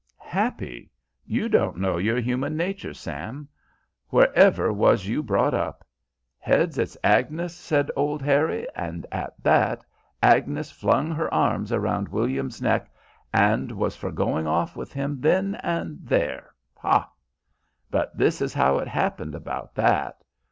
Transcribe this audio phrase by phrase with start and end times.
[0.33, 0.89] "Happy!
[1.27, 3.47] You don't know your human nature, Sam;
[4.09, 5.85] wherever was you brought up?
[6.39, 9.85] 'Heads it's Agnes,' said old Harry, and at that
[10.23, 12.89] Agnes flung her arms round William's neck
[13.31, 17.07] and was for going off with him then and there, ha!
[17.91, 20.23] But this is how it happened about that.